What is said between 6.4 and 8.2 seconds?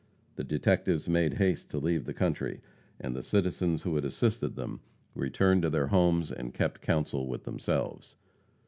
kept counsel with themselves.